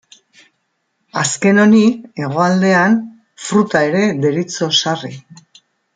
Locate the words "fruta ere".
3.49-4.03